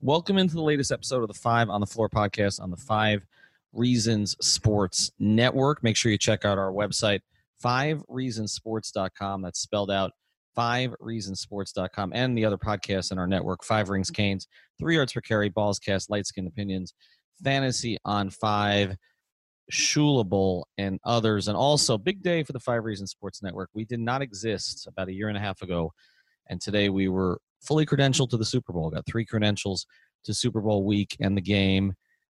[0.00, 3.26] Welcome into the latest episode of the Five on the Floor podcast on the Five
[3.72, 5.82] Reasons Sports Network.
[5.82, 7.18] Make sure you check out our website,
[7.64, 9.42] fivereasonsports.com.
[9.42, 10.12] That's spelled out
[10.56, 14.46] fivereasonsports.com and the other podcasts in our network, Five Rings Canes,
[14.78, 16.94] Three Yards Per Carry, Balls Cast, Light Skin Opinions,
[17.42, 18.94] Fantasy on Five,
[19.72, 21.48] Shulable, and others.
[21.48, 23.70] And also, big day for the Five Reasons Sports Network.
[23.74, 25.92] We did not exist about a year and a half ago.
[26.48, 28.90] And today we were fully credentialed to the Super Bowl.
[28.90, 29.86] Got three credentials
[30.24, 31.94] to Super Bowl week and the game,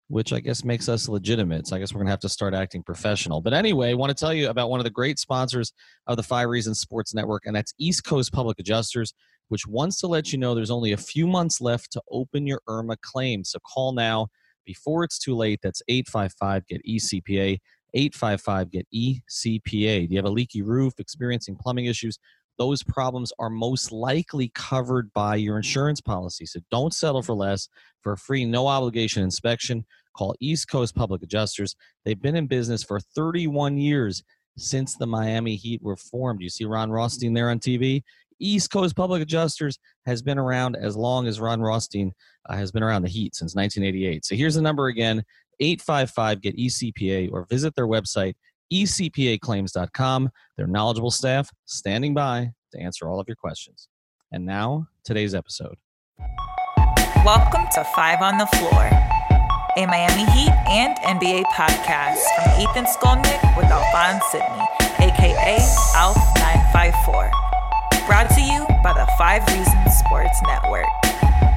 [0.08, 1.66] which I guess makes us legitimate.
[1.66, 3.40] So I guess we're gonna have to start acting professional.
[3.40, 5.72] But anyway, I want to tell you about one of the great sponsors
[6.06, 9.14] of the Five Reasons Sports Network, and that's East Coast Public Adjusters,
[9.48, 12.60] which wants to let you know there's only a few months left to open your
[12.68, 13.44] IRMA claim.
[13.44, 14.28] So call now
[14.64, 15.60] before it's too late.
[15.62, 17.58] That's 855 get ECPA.
[17.92, 20.08] 855 get ECPA.
[20.08, 22.18] Do you have a leaky roof, experiencing plumbing issues?
[22.60, 26.44] Those problems are most likely covered by your insurance policy.
[26.44, 27.70] So don't settle for less.
[28.02, 31.74] For a free, no obligation inspection, call East Coast Public Adjusters.
[32.04, 34.22] They've been in business for 31 years
[34.58, 36.42] since the Miami Heat were formed.
[36.42, 38.02] You see Ron Rothstein there on TV?
[38.40, 42.12] East Coast Public Adjusters has been around as long as Ron Rothstein
[42.50, 44.26] uh, has been around the Heat since 1988.
[44.26, 45.24] So here's the number again
[45.60, 48.34] 855 get ECPA or visit their website
[48.72, 50.30] ecpaclaims.com.
[50.56, 53.88] Their knowledgeable staff standing by to answer all of your questions.
[54.32, 55.76] And now, today's episode.
[57.24, 58.84] Welcome to Five on the Floor,
[59.76, 64.64] a Miami Heat and NBA podcast from Ethan Skolnick with Alphonse Sydney,
[65.00, 65.58] aka
[65.94, 67.30] Alf954.
[68.06, 71.49] Brought to you by the Five Reasons Sports Network.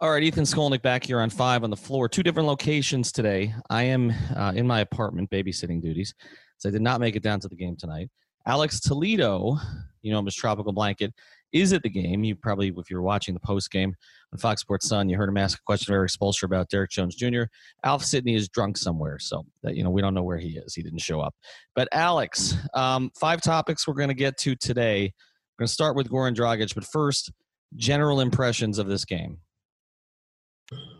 [0.00, 2.08] All right, Ethan Skolnick back here on five on the floor.
[2.08, 3.52] Two different locations today.
[3.68, 6.14] I am uh, in my apartment babysitting duties,
[6.58, 8.08] so I did not make it down to the game tonight.
[8.46, 9.56] Alex Toledo,
[10.02, 11.12] you know him as Tropical Blanket,
[11.50, 12.22] is at the game.
[12.22, 13.92] You probably, if you're watching the post game
[14.32, 16.90] on Fox Sports Sun, you heard him ask a question of Erik Spoelstra about Derrick
[16.90, 17.42] Jones Jr.
[17.82, 20.76] Alf Sidney is drunk somewhere, so that you know we don't know where he is.
[20.76, 21.34] He didn't show up.
[21.74, 25.12] But Alex, um, five topics we're going to get to today.
[25.58, 27.32] We're going to start with Goran Dragic, but first,
[27.74, 29.38] general impressions of this game.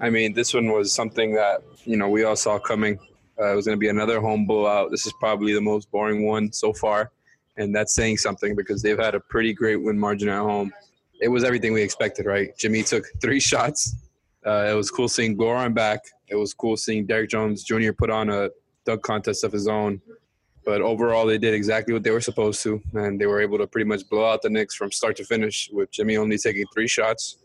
[0.01, 2.99] I mean, this one was something that you know we all saw coming.
[3.41, 4.91] Uh, it was going to be another home blowout.
[4.91, 7.11] This is probably the most boring one so far,
[7.57, 10.73] and that's saying something because they've had a pretty great win margin at home.
[11.21, 12.57] It was everything we expected, right?
[12.57, 13.97] Jimmy took three shots.
[14.47, 16.01] Uh, it was cool seeing Goran back.
[16.29, 17.93] It was cool seeing Derrick Jones Jr.
[17.93, 18.51] put on a
[18.85, 20.01] dunk contest of his own.
[20.65, 23.67] But overall, they did exactly what they were supposed to, and they were able to
[23.67, 26.87] pretty much blow out the Knicks from start to finish with Jimmy only taking three
[26.87, 27.39] shots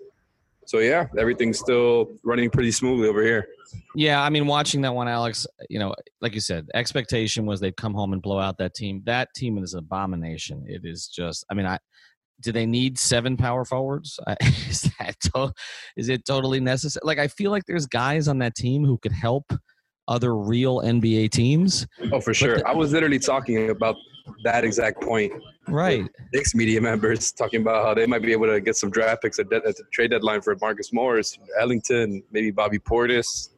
[0.66, 3.48] so yeah, everything's still running pretty smoothly over here.
[3.96, 7.78] Yeah, I mean, watching that one, Alex, you know, like you said, expectation was they'd
[7.78, 9.02] come home and blow out that team.
[9.06, 10.64] That team is an abomination.
[10.68, 11.80] It is just, I mean, I
[12.42, 14.20] do they need seven power forwards?
[14.42, 15.54] is that to,
[15.96, 17.02] is it totally necessary?
[17.04, 19.46] Like, I feel like there's guys on that team who could help
[20.08, 21.88] other real NBA teams.
[22.12, 22.58] Oh, for sure.
[22.58, 23.96] The, I was literally talking about
[24.44, 25.34] that exact point.
[25.68, 26.08] Right.
[26.34, 29.40] Knicks media members talking about how they might be able to get some draft picks
[29.40, 33.50] at, de- at the trade deadline for Marcus Morris, Ellington, maybe Bobby Portis.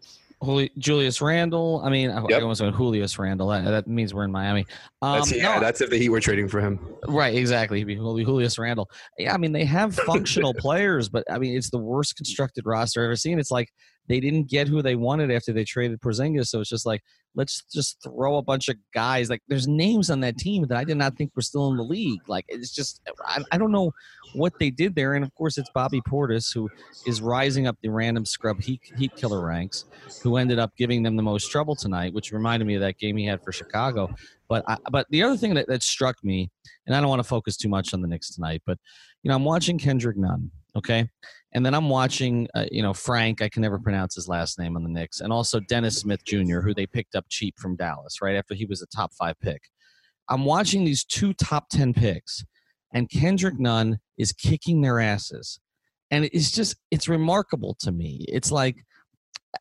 [0.44, 1.81] Juli- Julius Randle.
[1.83, 2.39] I mean, yep.
[2.39, 3.47] I almost went Julius Randle.
[3.47, 4.65] That, that, means we're in Miami.
[5.01, 6.79] Um, that's, yeah, no, that's if the Heat were trading for him.
[7.07, 7.79] Right, exactly.
[7.79, 8.89] He'd be Julius Randle.
[9.18, 13.01] Yeah, I mean, they have functional players, but I mean, it's the worst constructed roster
[13.01, 13.39] I've ever seen.
[13.39, 13.69] It's like
[14.07, 16.48] they didn't get who they wanted after they traded Porzingis.
[16.48, 17.02] So it's just like,
[17.36, 19.30] let's just throw a bunch of guys.
[19.30, 21.84] Like there's names on that team that I did not think were still in the
[21.84, 22.22] league.
[22.28, 23.92] Like it's just, I, I don't know
[24.34, 25.13] what they did there.
[25.13, 26.69] And of course, it's Bobby Portis who
[27.06, 29.86] is rising up the random scrub heat, heat killer ranks,
[30.24, 33.18] who ended up giving them the most trouble tonight, which reminded me of that game
[33.18, 34.13] he had for Chicago.
[34.48, 36.50] But I, but the other thing that, that struck me,
[36.86, 38.78] and I don't want to focus too much on the Knicks tonight, but
[39.24, 41.10] you know I'm watching Kendrick Nunn, okay,
[41.56, 44.75] and then I'm watching uh, you know Frank, I can never pronounce his last name
[44.75, 48.22] on the Knicks, and also Dennis Smith Jr., who they picked up cheap from Dallas
[48.22, 49.62] right after he was a top five pick.
[50.30, 52.46] I'm watching these two top ten picks,
[52.94, 55.60] and Kendrick Nunn is kicking their asses,
[56.12, 58.25] and it's just it's remarkable to me.
[58.28, 58.84] It's like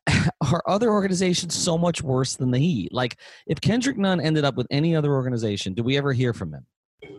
[0.51, 2.91] are other organizations so much worse than the Heat?
[2.91, 6.53] Like, if Kendrick Nunn ended up with any other organization, do we ever hear from
[6.53, 6.65] him?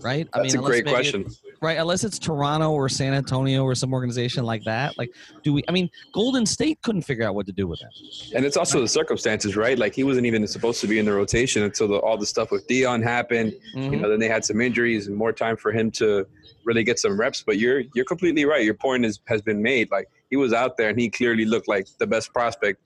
[0.00, 0.28] Right?
[0.32, 1.26] That's I mean, a great question.
[1.60, 1.78] right?
[1.78, 4.96] Unless it's Toronto or San Antonio or some organization like that.
[4.98, 5.10] Like,
[5.42, 5.62] do we?
[5.68, 7.90] I mean, Golden State couldn't figure out what to do with him.
[8.34, 9.78] And it's also the circumstances, right?
[9.78, 12.50] Like, he wasn't even supposed to be in the rotation until the, all the stuff
[12.50, 13.54] with Dion happened.
[13.74, 13.92] Mm-hmm.
[13.92, 16.26] You know, then they had some injuries and more time for him to
[16.64, 17.42] really get some reps.
[17.42, 18.64] But you're you're completely right.
[18.64, 19.90] Your point is, has been made.
[19.90, 22.80] Like he was out there and he clearly looked like the best prospect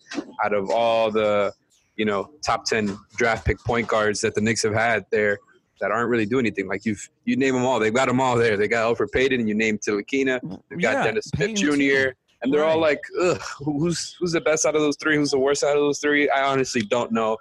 [0.44, 1.53] out of all the
[1.96, 5.38] you know top ten draft pick point guards that the Knicks have had there
[5.81, 6.69] that aren't really doing anything.
[6.69, 8.56] Like you've you name them all, they've got them all there.
[8.56, 10.41] They got Elfrid Payton, and you named Ntilikina.
[10.69, 12.12] They've got yeah, Dennis Smith Jr.
[12.43, 12.71] And they're right.
[12.71, 15.17] all like, Ugh, who's who's the best out of those three?
[15.17, 16.29] Who's the worst out of those three?
[16.31, 17.37] I honestly don't know.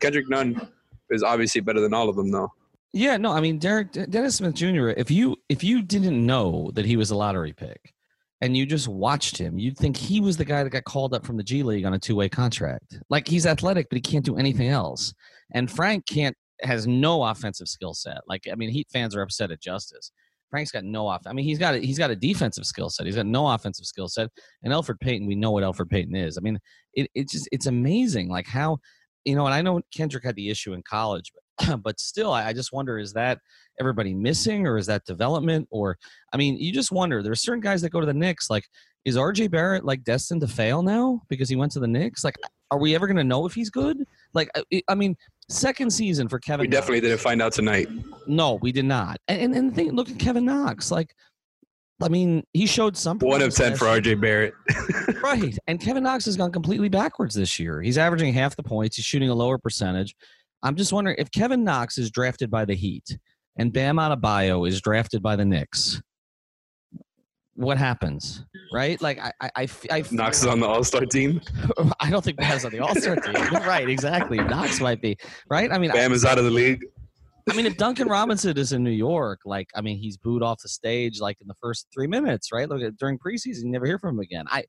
[0.00, 0.60] Kendrick Nunn
[1.10, 2.52] is obviously better than all of them, though.
[2.92, 4.88] Yeah, no, I mean Derek Dennis Smith Jr.
[4.88, 7.94] If you if you didn't know that he was a lottery pick,
[8.42, 11.24] and you just watched him, you'd think he was the guy that got called up
[11.24, 12.98] from the G League on a two way contract.
[13.08, 15.14] Like he's athletic, but he can't do anything else.
[15.52, 18.20] And Frank can't has no offensive skill set.
[18.26, 20.12] Like I mean, Heat fans are upset at Justice.
[20.50, 21.22] Frank's got no off.
[21.26, 23.06] I mean, he's got a, he's got a defensive skill set.
[23.06, 24.28] He's got no offensive skill set.
[24.62, 26.36] And Elfrid Payton, we know what Elfrid Payton is.
[26.36, 26.58] I mean,
[26.94, 28.78] it it just it's amazing, like how
[29.24, 29.46] you know.
[29.46, 31.42] And I know Kendrick had the issue in college, but
[31.82, 33.38] but still, I, I just wonder is that
[33.80, 35.68] everybody missing or is that development?
[35.70, 35.98] Or,
[36.32, 37.22] I mean, you just wonder.
[37.22, 38.50] There are certain guys that go to the Knicks.
[38.50, 38.64] Like,
[39.04, 42.24] is RJ Barrett like destined to fail now because he went to the Knicks?
[42.24, 42.36] Like,
[42.70, 43.98] are we ever going to know if he's good?
[44.34, 45.16] Like, I, I mean,
[45.48, 46.64] second season for Kevin.
[46.64, 47.08] We definitely Knox.
[47.08, 47.88] didn't find out tonight.
[48.26, 49.18] No, we did not.
[49.28, 50.90] And and, and think, look at Kevin Knox.
[50.90, 51.14] Like,
[52.02, 53.18] I mean, he showed some.
[53.18, 54.54] One of ten for RJ Barrett.
[55.22, 57.80] right, and Kevin Knox has gone completely backwards this year.
[57.80, 58.96] He's averaging half the points.
[58.96, 60.14] He's shooting a lower percentage.
[60.62, 63.18] I'm just wondering if Kevin Knox is drafted by the Heat
[63.56, 66.00] and Bam Adebayo is drafted by the Knicks.
[67.54, 69.00] What happens, right?
[69.02, 71.40] Like I, I, I, I Knox is on the All Star team.
[72.00, 73.34] I don't think Bam's on the All Star team.
[73.52, 74.38] right, exactly.
[74.38, 75.16] Knox might be
[75.50, 75.70] right.
[75.70, 76.84] I mean, Bam I, is out of the league.
[77.50, 80.62] I mean, if Duncan Robinson is in New York, like, I mean, he's booed off
[80.62, 82.68] the stage like in the first three minutes, right?
[82.68, 84.44] Look at during preseason, you never hear from him again.
[84.48, 84.64] I,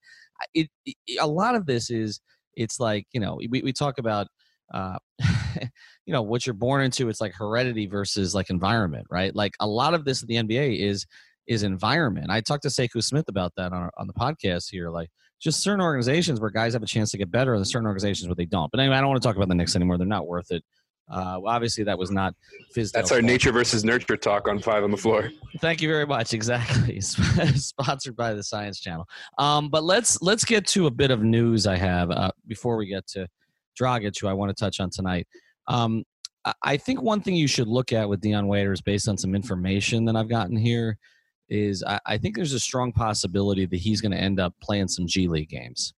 [0.53, 2.19] it, it a lot of this is
[2.55, 4.27] it's like you know we, we talk about
[4.73, 4.97] uh,
[6.05, 9.67] you know what you're born into it's like heredity versus like environment right like a
[9.67, 11.05] lot of this in the nba is
[11.47, 15.09] is environment i talked to sekou smith about that on, on the podcast here like
[15.41, 18.35] just certain organizations where guys have a chance to get better and certain organizations where
[18.35, 20.27] they don't but anyway i don't want to talk about the Knicks anymore they're not
[20.27, 20.63] worth it
[21.11, 22.33] uh, obviously that was not
[22.75, 23.23] That's our fault.
[23.23, 25.31] nature versus nurture talk on five on the floor.
[25.59, 26.33] Thank you very much.
[26.33, 29.05] Exactly, sponsored by the Science Channel.
[29.37, 32.87] Um, but let's let's get to a bit of news I have uh, before we
[32.87, 33.27] get to
[33.79, 35.27] Dragic, who I want to touch on tonight.
[35.67, 36.03] Um,
[36.61, 40.05] I think one thing you should look at with Dion Waiters, based on some information
[40.05, 40.97] that I've gotten here,
[41.49, 44.87] is I, I think there's a strong possibility that he's going to end up playing
[44.87, 45.93] some G League games.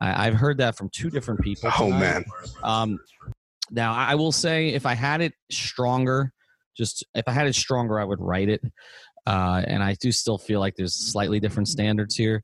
[0.00, 1.70] I, have heard that from two different people.
[1.78, 1.94] Oh, tonight.
[1.94, 2.24] Oh man!
[2.64, 2.98] Um,
[3.70, 6.32] now I will say, if I had it stronger,
[6.76, 8.62] just if I had it stronger, I would write it.
[9.26, 12.42] Uh, and I do still feel like there's slightly different standards here.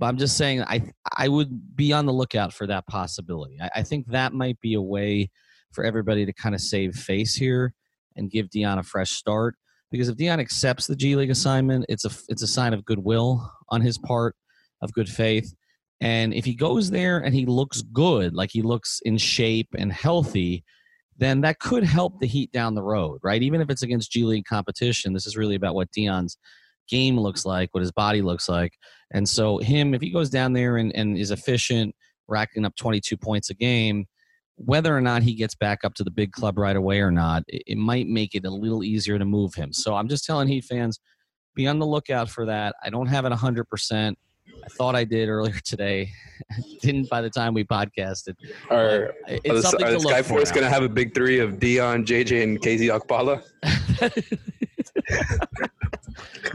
[0.00, 0.82] But I'm just saying, I
[1.16, 3.58] I would be on the lookout for that possibility.
[3.60, 5.30] I, I think that might be a way
[5.72, 7.74] for everybody to kind of save face here
[8.16, 9.54] and give Dion a fresh start.
[9.90, 13.50] Because if Dion accepts the G League assignment, it's a it's a sign of goodwill
[13.70, 14.34] on his part,
[14.82, 15.54] of good faith.
[16.00, 19.92] And if he goes there and he looks good, like he looks in shape and
[19.92, 20.64] healthy,
[21.16, 23.42] then that could help the Heat down the road, right?
[23.42, 26.38] Even if it's against G League competition, this is really about what Dion's
[26.88, 28.72] game looks like, what his body looks like.
[29.12, 31.94] And so, him, if he goes down there and, and is efficient,
[32.28, 34.06] racking up 22 points a game,
[34.64, 37.44] whether or not he gets back up to the big club right away or not,
[37.48, 39.72] it, might make it a little easier to move him.
[39.72, 41.00] So, I'm just telling Heat fans,
[41.54, 42.74] be on the lookout for that.
[42.82, 44.14] I don't have it 100%.
[44.64, 46.10] I thought I did earlier today.
[46.82, 48.34] Didn't by the time we podcasted.
[48.70, 52.42] Are, it's are the, are Skyforce going to have a big three of Dion, JJ,
[52.42, 53.42] and KZ Okpala?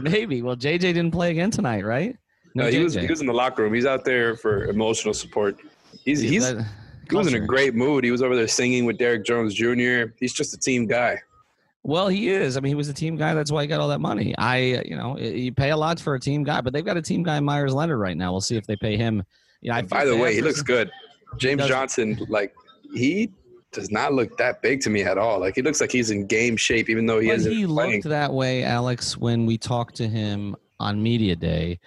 [0.00, 0.42] Maybe.
[0.42, 2.16] Well, JJ didn't play again tonight, right?
[2.54, 3.00] No, he was JJ.
[3.00, 3.74] he was in the locker room.
[3.74, 5.58] He's out there for emotional support.
[6.04, 6.66] He's he's that-
[7.08, 8.04] he was in a great mood.
[8.04, 10.12] He was over there singing with Derrick Jones Jr.
[10.18, 11.20] He's just a team guy.
[11.82, 12.56] Well, he is.
[12.56, 13.34] I mean, he was a team guy.
[13.34, 14.34] That's why he got all that money.
[14.38, 17.02] I, you know, you pay a lot for a team guy, but they've got a
[17.02, 18.32] team guy, Meyers Leonard, right now.
[18.32, 19.22] We'll see if they pay him.
[19.60, 19.76] Yeah.
[19.76, 20.90] I By the way, he looks good.
[21.36, 21.66] James.
[21.66, 22.54] Johnson, like
[22.94, 23.30] he
[23.72, 25.40] does not look that big to me at all.
[25.40, 27.92] Like he looks like he's in game shape, even though he But isn't he playing.
[27.96, 31.80] looked that way, Alex, when we talked to him on media day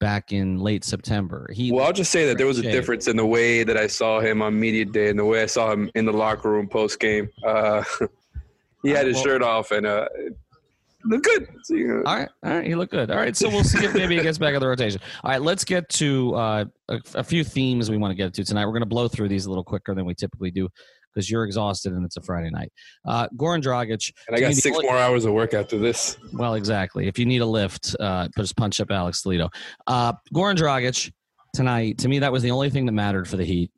[0.00, 1.48] back in late September.
[1.52, 3.86] He Well, I'll just say that there was a difference in the way that I
[3.86, 6.68] saw him on media day and the way I saw him in the locker room
[6.68, 7.28] post game.
[7.44, 7.82] Uh,
[8.82, 10.08] he had his shirt off and uh,
[11.04, 11.48] looked good.
[11.62, 13.10] So, you know, All right, all right, he looked good.
[13.10, 15.00] All right, so we'll see if maybe he gets back in the rotation.
[15.22, 18.44] All right, let's get to uh, a, a few themes we want to get to
[18.44, 18.66] tonight.
[18.66, 20.68] We're going to blow through these a little quicker than we typically do
[21.14, 22.72] because you're exhausted and it's a Friday night.
[23.06, 24.12] Uh, Goran Dragic.
[24.28, 26.16] and I got six only- more hours of work after this.
[26.32, 27.06] Well, exactly.
[27.06, 29.48] If you need a lift, uh, just punch up Alex Toledo.
[29.86, 31.12] Uh, Goran Dragic
[31.54, 31.98] tonight.
[31.98, 33.70] To me, that was the only thing that mattered for the Heat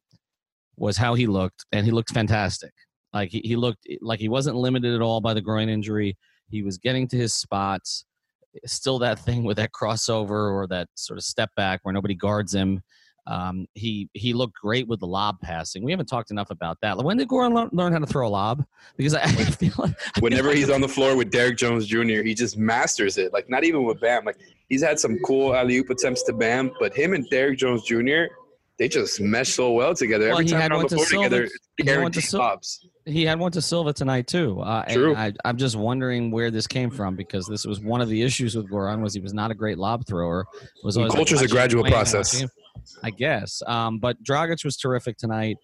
[0.77, 2.73] was how he looked, and he looked fantastic.
[3.13, 6.17] Like he, he looked like he wasn't limited at all by the groin injury.
[6.51, 8.05] He was getting to his spots.
[8.67, 12.55] Still that thing with that crossover or that sort of step back where nobody guards
[12.55, 12.81] him.
[13.27, 15.83] Um, he he looked great with the lob passing.
[15.83, 16.97] We haven't talked enough about that.
[16.97, 18.65] When did Goran learn, learn how to throw a lob?
[18.97, 21.57] Because I, I feel like I feel Whenever like he's on the floor with Derrick
[21.57, 23.33] Jones Jr., he just masters it.
[23.33, 24.25] Like not even with Bam.
[24.25, 27.83] Like he's had some cool alley oop attempts to Bam, but him and Derrick Jones
[27.85, 28.25] Jr.
[28.79, 30.29] They just mesh so well together.
[30.29, 31.55] Well, Every time they're on the to floor together, Silva.
[31.55, 32.87] it's He had one to guaranteed Sil- lobs.
[33.07, 34.61] He had one to Silva tonight too.
[34.61, 35.17] Uh, and True.
[35.17, 38.55] I, I'm just wondering where this came from because this was one of the issues
[38.55, 40.45] with Goran was he was not a great lob thrower.
[40.85, 42.45] Was always like a gradual process.
[43.03, 43.63] I guess.
[43.67, 45.57] Um, but Dragic was terrific tonight.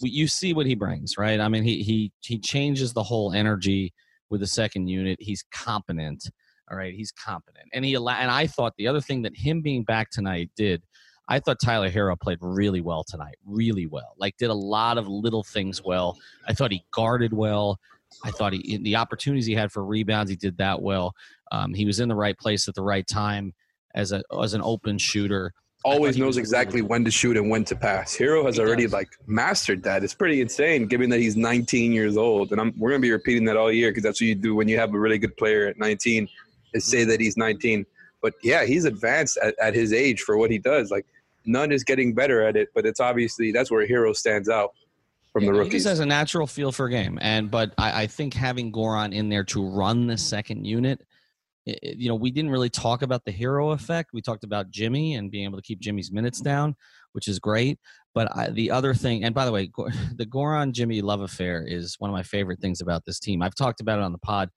[0.00, 1.40] You see what he brings, right?
[1.40, 3.92] I mean, he he he changes the whole energy
[4.30, 5.18] with the second unit.
[5.20, 6.30] He's competent.
[6.70, 9.84] All right, he's competent, and he and I thought the other thing that him being
[9.84, 10.82] back tonight did.
[11.30, 14.14] I thought Tyler Herro played really well tonight, really well.
[14.16, 16.16] Like did a lot of little things well.
[16.46, 17.78] I thought he guarded well.
[18.24, 21.12] I thought he the opportunities he had for rebounds, he did that well.
[21.52, 23.52] Um, he was in the right place at the right time
[23.94, 25.52] as a as an open shooter.
[25.84, 28.16] Always knows exactly when to shoot and when to pass.
[28.16, 28.92] Herro has He already does.
[28.92, 30.02] like mastered that.
[30.02, 33.44] It's pretty insane, given that he's 19 years old, and I'm, we're gonna be repeating
[33.44, 35.66] that all year because that's what you do when you have a really good player
[35.68, 36.28] at 19,
[36.74, 37.86] is say that he's 19.
[38.20, 40.90] But yeah, he's advanced at, at his age for what he does.
[40.90, 41.06] Like
[41.46, 44.74] Nunn is getting better at it, but it's obviously that's where Herro stands out
[45.32, 45.72] from the He rookies.
[45.74, 49.28] just has a natural feel for game, and but I, I think having Goran in
[49.28, 51.00] there to run the second unit,
[51.82, 54.10] you know, we didn't really talk about the Herro effect.
[54.12, 56.48] We talked about Jimmy and being able to keep Jimmy's minutes mm-hmm.
[56.48, 56.76] down,
[57.12, 57.78] which is great.
[58.14, 59.70] But I, the other thing, and by the way,
[60.16, 63.42] the Goran Jimmy love affair is one of my favorite things about this team.
[63.42, 64.50] I've talked about it on the pod.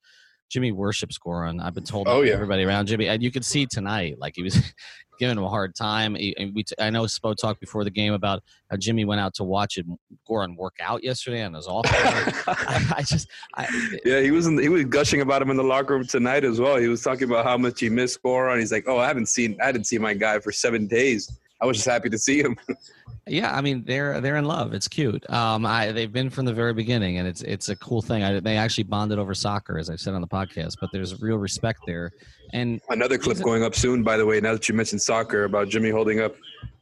[0.52, 1.62] Jimmy worships Goran.
[1.62, 2.34] I've been told Oh, by yeah.
[2.34, 4.54] everybody around Jimmy, and you could see tonight, like he was
[5.18, 6.14] giving him a hard time.
[6.14, 9.18] He, and we, t- I know Spo talked before the game about how Jimmy went
[9.22, 9.86] out to watch it,
[10.28, 11.86] Goran work out yesterday and was off.
[11.88, 13.66] I, I just, I,
[14.04, 16.60] Yeah, he was in, he was gushing about him in the locker room tonight as
[16.60, 16.76] well.
[16.76, 18.58] He was talking about how much he missed Goran.
[18.58, 21.38] He's like, "Oh, I haven't seen I didn't see my guy for seven days.
[21.62, 22.56] I was just happy to see him."
[23.26, 24.74] yeah, I mean they're they're in love.
[24.74, 25.28] It's cute.
[25.30, 28.22] Um, I they've been from the very beginning, and it's it's a cool thing.
[28.22, 30.76] I, they actually bonded over soccer, as I've said on the podcast.
[30.80, 32.12] But there's real respect there,
[32.52, 34.40] and Another clip going up soon, by the way.
[34.40, 36.34] Now that you mentioned soccer, about Jimmy holding up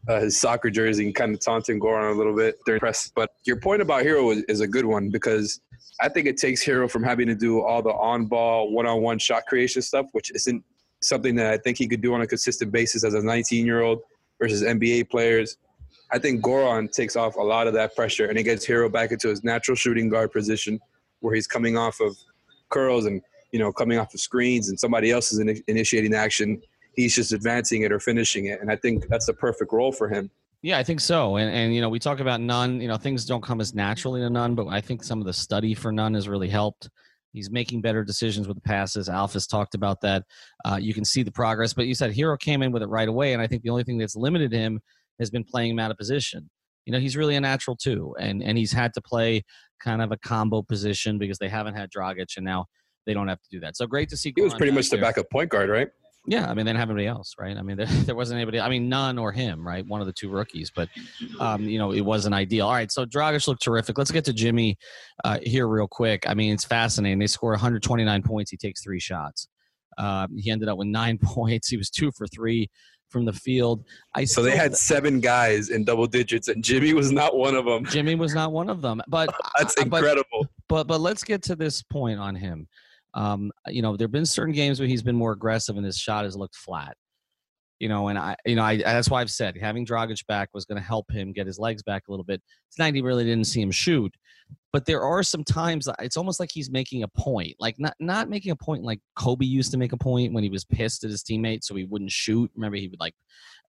[0.09, 3.13] uh, his soccer jersey and kind of taunting Goran a little bit during press.
[3.15, 5.61] But your point about Herro is, is a good one because
[6.01, 9.83] I think it takes Herro from having to do all the on-ball, one-on-one shot creation
[9.83, 10.65] stuff, which isn't
[11.03, 14.01] something that I think he could do on a consistent basis as a 19-year-old
[14.41, 15.59] versus NBA players.
[16.13, 19.13] I think Goran takes off a lot of that pressure and he gets Herro back
[19.13, 20.81] into his natural shooting guard position
[21.21, 22.17] where he's coming off of
[22.71, 26.61] curls and you know coming off of screens and somebody else is ini initiating action.
[26.97, 30.09] He's just advancing it or finishing it, and I think that's the perfect role for
[30.09, 30.31] him.
[30.63, 31.37] Yeah, I think so.
[31.37, 32.81] And and you know, we talk about Nunn.
[32.81, 35.33] You know, things don't come as naturally to Nunn, but I think some of the
[35.33, 36.91] study for Nunn has really helped.
[37.33, 39.09] He's making better decisions with the passes.
[39.09, 40.25] Alpha's talked about that.
[40.65, 41.73] Uh, you can see the progress.
[41.73, 43.85] But you said Herro came in with it right away, and I think the only
[43.85, 44.81] thing that's limited him
[45.19, 46.51] has been playing him out of position.
[46.87, 49.43] You know, he's really a natural too, and and he's had to play
[49.81, 52.67] kind of a combo position because they haven't had Dragic, and now
[53.07, 53.77] they don't have to do that.
[53.77, 54.33] So great to see.
[54.35, 55.89] He was pretty much the backup point guard, right?
[56.27, 57.57] Yeah, I mean they didn't have anybody else, right?
[57.57, 58.61] I mean there, there wasn't anybody.
[58.61, 59.87] I mean Nunn or him, right?
[59.87, 60.89] One of the two rookies, but
[61.41, 62.67] um, you know it wasn't ideal.
[62.67, 63.97] All right, so Dragic looked terrific.
[63.99, 64.77] Let's get to Jimmy
[65.25, 66.25] uh, here real quick.
[66.29, 67.19] I mean it's fascinating.
[67.19, 68.51] They score 129 points.
[68.51, 69.49] He takes three shots.
[69.99, 71.69] Uh, he ended up with nine points.
[71.69, 72.69] He was two for three
[73.09, 73.85] from the field.
[74.15, 77.65] I So they had seven guys in double digits, and Jimmy was not one of
[77.65, 77.85] them.
[77.87, 80.47] Jimmy was not one of them, but That's uh, but- incredible.
[80.69, 82.69] but but let's get to this point on him.
[83.15, 85.99] Um, you know, there have been certain games where he's been more aggressive and his
[85.99, 86.97] shot has looked flat.
[87.79, 90.67] You know, and I, you know, I that's why I've said having Dragic back was
[90.67, 92.43] going to help him get his legs back a little bit.
[92.75, 94.15] Tonight he really didn't see him shoot,
[94.73, 98.29] but there are some times it's almost like he's making a point, like not not
[98.29, 101.11] making a point like Kobe used to make a point when he was pissed at
[101.11, 102.51] his teammates, so he wouldn't shoot.
[102.55, 103.15] Remember, he would like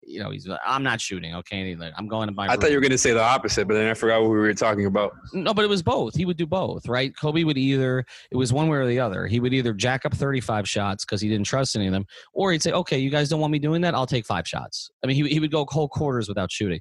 [0.03, 1.35] you know, he's I'm not shooting.
[1.35, 2.45] Okay, I'm going to my.
[2.47, 2.61] I room.
[2.61, 4.53] thought you were going to say the opposite, but then I forgot what we were
[4.53, 5.13] talking about.
[5.33, 6.15] No, but it was both.
[6.15, 7.15] He would do both, right?
[7.15, 9.27] Kobe would either it was one way or the other.
[9.27, 12.51] He would either jack up 35 shots because he didn't trust any of them, or
[12.51, 13.93] he'd say, "Okay, you guys don't want me doing that.
[13.93, 16.79] I'll take five shots." I mean, he he would go whole quarters without shooting.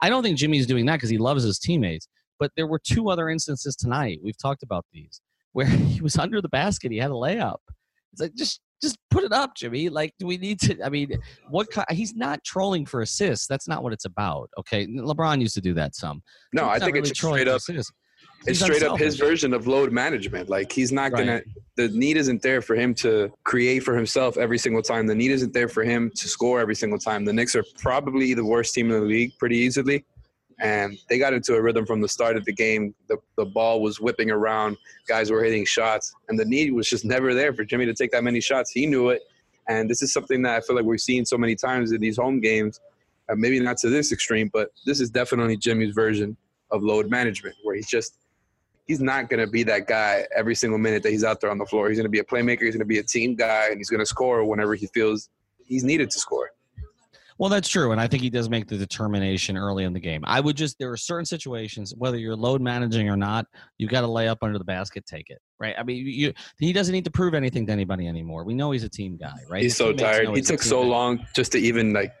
[0.00, 2.08] I don't think Jimmy's doing that because he loves his teammates.
[2.38, 4.20] But there were two other instances tonight.
[4.22, 5.20] We've talked about these
[5.52, 6.92] where he was under the basket.
[6.92, 7.56] He had a layup.
[8.12, 9.88] It's like just just put it up, Jimmy.
[9.88, 10.80] Like, do we need to?
[10.84, 11.10] I mean,
[11.50, 11.66] what?
[11.90, 13.46] He's not trolling for assists.
[13.48, 14.50] That's not what it's about.
[14.58, 16.22] Okay, LeBron used to do that some.
[16.52, 17.56] No, He's I think really it's straight up.
[17.56, 17.92] assists.
[18.46, 20.48] It's He's straight up his version of load management.
[20.48, 21.26] Like he's not Right.
[21.26, 21.42] gonna.
[21.76, 25.06] The need isn't there for him to create for himself every single time.
[25.08, 27.24] The need isn't there for him to score every single time.
[27.24, 30.04] The Knicks are probably the worst team in the league pretty easily,
[30.60, 32.94] and they got into a rhythm from the start of the game.
[33.08, 34.76] The the ball was whipping around.
[35.06, 38.10] Guys were hitting shots, and the need was just never there for Jimmy to take
[38.12, 38.70] that many shots.
[38.70, 39.22] He knew it,
[39.68, 42.16] and this is something that I feel like we've seen so many times in these
[42.16, 42.80] home games.
[43.28, 46.36] Uh, maybe not to this extreme, but this is definitely Jimmy's version
[46.70, 48.18] of load management, where he's just
[48.86, 51.58] he's not going to be that guy every single minute that he's out there on
[51.58, 51.88] the floor.
[51.88, 52.62] He's going to be a playmaker.
[52.62, 55.28] He's going to be a team guy, and he's going to score whenever he feels
[55.64, 56.50] he's needed to score.
[57.38, 60.22] Well, that's true, and I think he does make the determination early in the game.
[60.26, 63.46] I would just there are certain situations, whether you're load managing or not,
[63.78, 65.74] you've got to lay up under the basket, take it, right?
[65.78, 68.44] I mean, you, he doesn't need to prove anything to anybody anymore.
[68.44, 69.62] We know he's a team guy, right?
[69.62, 70.28] He's His so tired.
[70.34, 70.88] He took so teammate.
[70.88, 72.12] long just to even like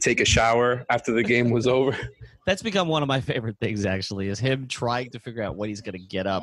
[0.00, 1.96] take a shower after the game was over.
[2.44, 5.68] That's become one of my favorite things, actually, is him trying to figure out what
[5.68, 6.42] he's going to get up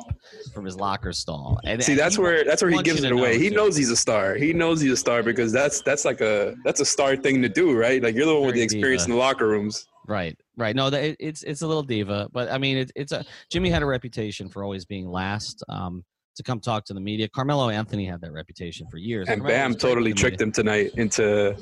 [0.54, 1.60] from his locker stall.
[1.64, 3.34] And See, that's where that's where he gives it away.
[3.34, 4.34] know, He knows he's a star.
[4.34, 7.50] He knows he's a star because that's that's like a that's a star thing to
[7.50, 8.02] do, right?
[8.02, 9.12] Like you're the one with the experience diva.
[9.12, 9.88] in the locker rooms.
[10.08, 10.74] Right, right.
[10.74, 13.82] No, that it's it's a little diva, but I mean, it, it's a Jimmy had
[13.82, 16.02] a reputation for always being last um,
[16.36, 17.28] to come talk to the media.
[17.28, 19.28] Carmelo Anthony had that reputation for years.
[19.28, 21.56] And Bam totally tricked him tonight into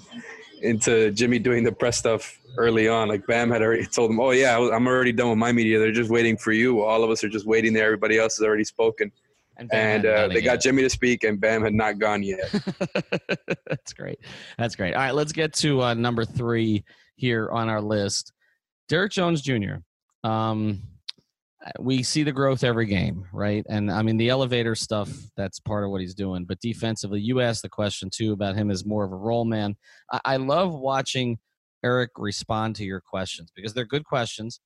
[0.63, 3.09] into Jimmy doing the press stuff early on.
[3.09, 5.79] Like Bam had already told him, "Oh yeah, I'm already done with my media.
[5.79, 6.83] They're just waiting for you.
[6.83, 7.85] All of us are just waiting there.
[7.87, 9.13] Everybody else has already spoken."
[9.57, 10.63] And, And uh, they got yet.
[10.63, 12.49] Jimmy to speak, and Bam had not gone yet.
[13.67, 14.21] That's great.
[14.57, 14.95] That's great.
[14.95, 16.85] All right, let's get to uh, number three
[17.17, 18.33] here on our list.
[18.89, 19.77] Derrick Jones Jr.
[20.23, 20.81] Um,
[21.81, 23.65] we see the growth every game, right?
[23.69, 26.45] And I mean, the elevator stuff, that's part of what he's doing.
[26.45, 29.77] But defensively, you asked the question too about him as more of a role man.
[30.13, 31.39] I, I love watching
[31.85, 34.61] Erik respond to your questions because they're good questions.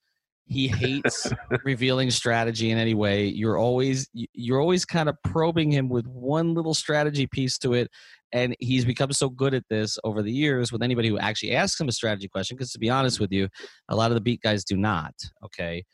[0.46, 1.32] He hates
[1.64, 3.26] revealing strategy in any way.
[3.26, 7.88] You're always you're always kind of probing him with one little strategy piece to it,
[8.32, 11.80] and he's become so good at this over the years with anybody who actually asks
[11.80, 12.56] him a strategy question.
[12.56, 13.48] Because to be honest with you,
[13.88, 15.14] a lot of the beat guys do not.
[15.44, 15.84] Okay,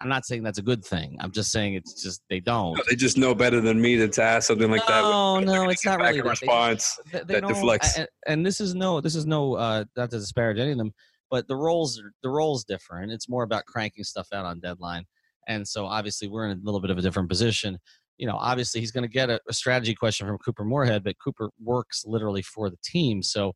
[0.00, 1.16] I'm not saying that's a good thing.
[1.20, 2.80] I'm just saying it's just they don't.
[2.88, 5.02] they just know better than me to ask something like that.
[5.02, 6.20] No, no, it's not really that.
[6.20, 6.98] a They- response.
[7.12, 7.96] They, they that don't- deflects.
[7.98, 10.92] And, and this is no, this is no, uh, not to disparage any of them,
[11.30, 13.12] but the roles are the roles different.
[13.12, 15.04] It's more about cranking stuff out on deadline,
[15.46, 17.78] and so obviously we're in a little bit of a different position.
[18.16, 21.14] You know, obviously he's going to get a, a strategy question from Couper Moorhead, but
[21.24, 23.52] Couper works literally for the team, so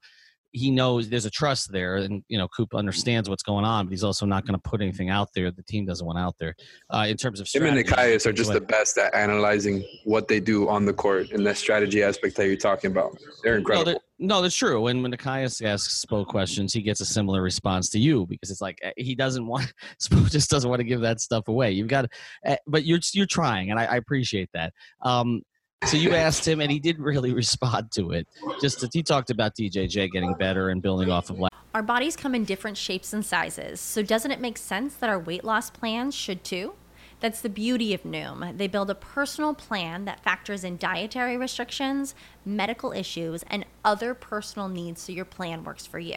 [0.52, 3.90] he knows there's a trust there, and you know Coop understands what's going on, but
[3.90, 6.54] he's also not going to put anything out there the team doesn't want out there.
[6.90, 10.28] Uh, in terms of strategy, Him and Nekias are just the best at analyzing what
[10.28, 13.18] they do on the court and that strategy aspect that you're talking about.
[13.42, 13.92] They're No, incredible.
[13.92, 14.86] that- no, that's true.
[14.86, 18.60] And when Nekias asks Spo questions, he gets a similar response to you because it's
[18.60, 21.72] like eh, he doesn't want Spo just doesn't want to give that stuff away.
[21.72, 22.06] You've got,
[22.46, 24.72] uh, but you're you're trying, and I, I appreciate that.
[25.00, 25.42] Um,
[25.85, 28.27] so you asked him, and he didn't really respond to it.
[28.61, 31.40] Just that he talked about DJJ getting better and building off of.
[31.75, 35.18] Our bodies come in different shapes and sizes, so doesn't it make sense that our
[35.18, 36.75] weight loss plans should too?
[37.21, 38.59] That's the beauty of Noom.
[38.59, 44.68] They build a personal plan that factors in dietary restrictions, medical issues, and other personal
[44.68, 46.16] needs so your plan works for you.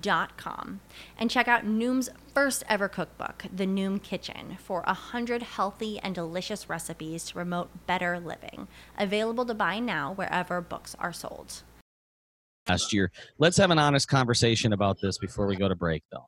[0.00, 0.80] Dot com
[1.18, 6.14] and check out Noom's first ever cookbook, The Noom Kitchen, for a hundred healthy and
[6.14, 8.68] delicious recipes to promote better living.
[8.98, 11.62] Available to buy now wherever books are sold
[12.68, 13.10] last year.
[13.38, 16.26] Let's have an honest conversation about this before we go to break, though.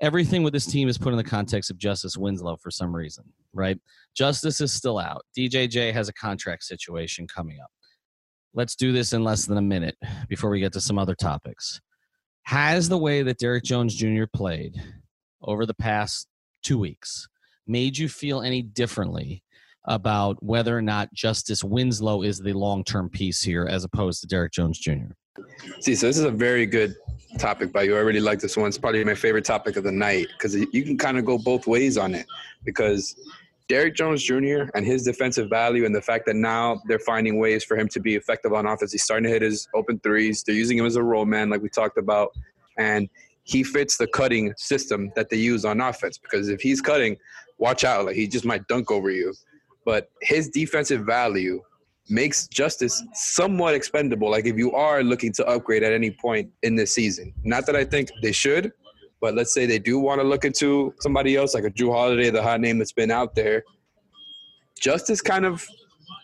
[0.00, 3.24] Everything with this team is put in the context of Justice Winslow for some reason,
[3.52, 3.78] right?
[4.14, 5.24] Justice is still out.
[5.36, 7.70] DJJ has a contract situation coming up.
[8.54, 9.96] Let's do this in less than a minute
[10.28, 11.80] before we get to some other topics.
[12.44, 14.24] Has the way that Derrick Jones Jr.
[14.32, 14.80] played
[15.42, 16.28] over the past
[16.62, 17.28] two weeks
[17.66, 19.42] made you feel any differently
[19.86, 24.26] about whether or not Justice Winslow is the long term piece here as opposed to
[24.26, 25.12] Derrick Jones Jr.?
[25.80, 26.94] See, so this is a very good
[27.38, 27.96] topic by you.
[27.96, 28.68] I really like this one.
[28.68, 31.66] It's probably my favorite topic of the night because you can kind of go both
[31.66, 32.26] ways on it.
[32.64, 33.16] Because
[33.68, 34.64] Derrick Jones Jr.
[34.74, 38.00] and his defensive value and the fact that now they're finding ways for him to
[38.00, 38.92] be effective on offense.
[38.92, 40.42] He's starting to hit his open threes.
[40.42, 42.32] They're using him as a role man, like we talked about.
[42.78, 43.08] And
[43.44, 47.16] he fits the cutting system that they use on offense because if he's cutting,
[47.58, 48.06] watch out.
[48.06, 49.34] Like he just might dunk over you.
[49.84, 51.62] But his defensive value
[52.08, 54.30] makes justice somewhat expendable.
[54.30, 57.76] Like if you are looking to upgrade at any point in this season, not that
[57.76, 58.72] I think they should,
[59.22, 62.28] but let's say they do want to look into somebody else like a Jrue Holiday,
[62.28, 63.62] the hot name that's been out there.
[64.78, 65.64] Justice kind of,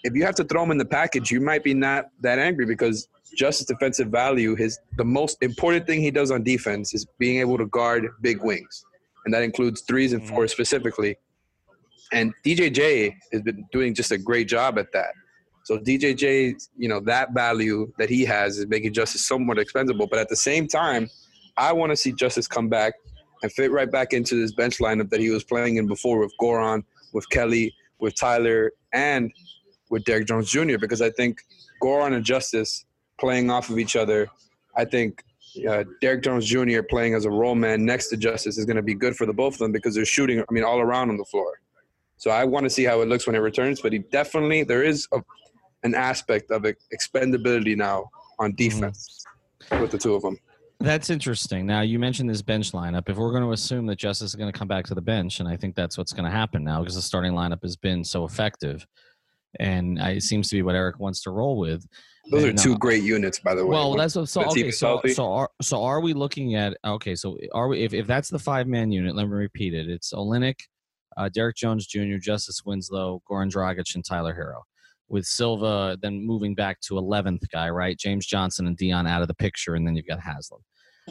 [0.02, 2.66] if you have to throw him in the package, you might be not that angry
[2.66, 7.38] because Justice defensive value, his the most important thing he does on defense is being
[7.38, 8.84] able to guard big wings,
[9.24, 10.34] and that includes threes and mm-hmm.
[10.34, 11.16] fours specifically.
[12.12, 15.10] And DJJ has been doing just a great job at that.
[15.64, 20.06] So DJJ, you know, that value that he has is making Justice somewhat expendable.
[20.08, 21.10] But at the same time,
[21.58, 22.94] I want to see Justice come back
[23.42, 26.32] and fit right back into this bench lineup that he was playing in before with
[26.40, 29.32] Goran, with Kelly, with Tyler, and
[29.90, 30.78] with Derrick Jones Jr.
[30.78, 31.42] Because I think
[31.82, 32.84] Goran and Justice
[33.18, 34.28] playing off of each other,
[34.76, 35.24] I think
[35.68, 36.82] uh, Derrick Jones Jr.
[36.82, 39.32] playing as a role man next to Justice is going to be good for the
[39.32, 40.40] both of them because they're shooting.
[40.40, 41.60] I mean, all around on the floor.
[42.16, 43.80] So I want to see how it looks when it returns.
[43.80, 45.22] But he definitely there is a
[45.84, 48.56] an aspect of expendability now on mm-hmm.
[48.56, 49.24] defense
[49.62, 49.82] mm-hmm.
[49.82, 50.38] with the two of them.
[50.80, 51.66] That's interesting.
[51.66, 53.08] Now you mentioned this bench lineup.
[53.08, 55.40] If we're going to assume that Justice is going to come back to the bench,
[55.40, 58.04] and I think that's what's going to happen now because the starting lineup has been
[58.04, 58.86] so effective,
[59.58, 61.84] and it seems to be what Erik wants to roll with.
[62.30, 63.70] Those and, are two uh, great units, by the way.
[63.70, 64.70] Well, that's what, so okay.
[64.70, 67.16] So so are so are we looking at okay?
[67.16, 69.16] So are we if, if that's the five man unit?
[69.16, 69.88] Let me repeat it.
[69.88, 70.60] It's Olynyk,
[71.16, 74.62] uh, Derrick Jones Jr., Justice Winslow, Goran Dragic, and Tyler Herro
[75.08, 77.98] with Silva then moving back to 11th guy, right?
[77.98, 80.60] James Johnson and Dion out of the picture, and then you've got Haslem.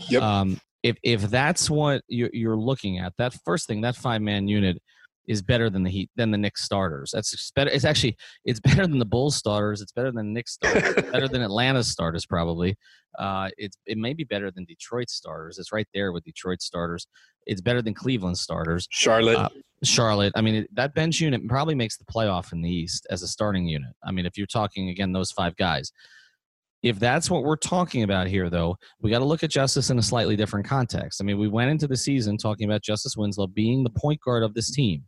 [0.10, 0.22] Yep.
[0.22, 4.48] Um, if if that's what you're, you're looking at, that first thing, that five man
[4.48, 4.82] unit
[5.28, 7.12] is better than the Heat than the Knicks starters.
[7.14, 7.70] That's better.
[7.70, 9.82] It's actually it's better than the Bulls starters.
[9.82, 10.96] It's better than the Knicks starters.
[11.12, 12.76] better than Atlanta's starters probably.
[13.20, 15.60] Uh, it's it may be better than Detroit starters.
[15.60, 17.08] It's right there with Detroit starters.
[17.46, 18.88] It's better than Cleveland starters.
[18.90, 19.38] Charlotte.
[19.38, 19.50] Uh,
[19.84, 20.34] Charlotte.
[20.36, 23.28] I mean, it, that bench unit probably makes the playoff in the East as a
[23.28, 23.92] starting unit.
[24.04, 25.92] I mean, if you're talking again those five guys.
[26.84, 29.98] If that's what we're talking about here, though, we got to look at Justice in
[29.98, 31.20] a slightly different context.
[31.20, 34.44] I mean, we went into the season talking about Justice Winslow being the point guard
[34.44, 35.04] of this team.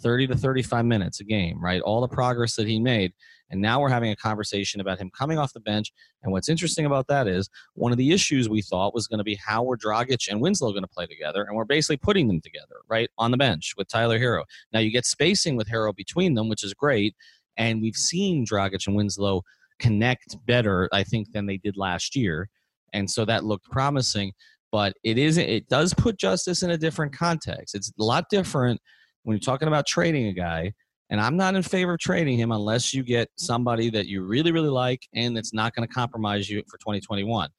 [0.00, 1.82] 30 to 35 minutes a game, right?
[1.82, 3.12] All the progress that he made.
[3.50, 5.92] And now we're having a conversation about him coming off the bench.
[6.22, 9.24] And what's interesting about that is one of the issues we thought was going to
[9.24, 11.42] be how were Dragic and Winslow going to play together.
[11.42, 14.44] And we're basically putting them together, right, on the bench with Tyler Herro.
[14.72, 17.14] Now you get spacing with Herro between them, which is great.
[17.58, 19.42] And we've seen Dragic and Winslow
[19.78, 22.48] connect better, I think, than they did last year.
[22.94, 24.32] And so that looked promising.
[24.70, 27.74] But it isn't, it does put justice in a different context.
[27.74, 28.80] It's a lot different
[29.22, 30.72] when you're talking about trading a guy,
[31.10, 34.50] and I'm not in favor of trading him unless you get somebody that you really,
[34.50, 37.50] really like and that's not going to compromise you for 2021.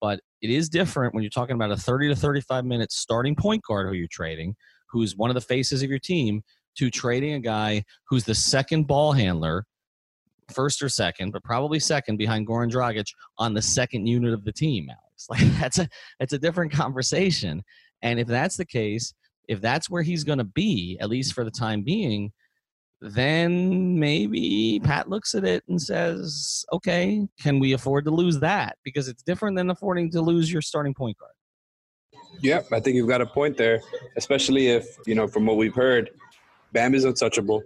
[0.00, 3.62] But it is different when you're talking about a 30 to 35 minute starting point
[3.64, 4.56] guard who you're trading,
[4.88, 6.42] who's one of the faces of your team,
[6.76, 9.66] to trading a guy who's the second ball handler,
[10.52, 13.06] first or second, but probably second behind Goran Dragic
[13.38, 15.02] on the second unit of the team, Alex.
[15.30, 17.62] Like that's a that's a different conversation.
[18.02, 19.14] And if that's the case,
[19.48, 22.32] if that's where he's going to be, at least for the time being,
[23.00, 28.76] then maybe Pat looks at it and says, okay, can we afford to lose that?
[28.84, 31.32] Because it's different than affording to lose your starting point guard.
[32.40, 33.80] Yep, I think you've got a point there,
[34.16, 36.10] especially if, you know, from what we've heard,
[36.72, 37.62] Bam is untouchable.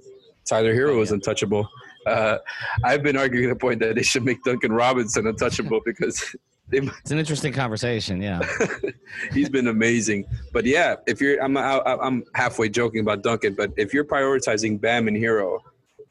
[0.47, 1.69] Tyler Herro is untouchable.
[2.07, 2.39] Uh,
[2.85, 6.35] I've been arguing the point that they should make Duncan Robinson untouchable because
[6.73, 8.21] it's an interesting conversation.
[8.21, 8.41] Yeah,
[9.33, 10.25] he's been amazing.
[10.53, 15.09] But yeah, if you're, I'm, I'm halfway joking about Duncan, but if you're prioritizing Bam
[15.09, 15.61] and Herro,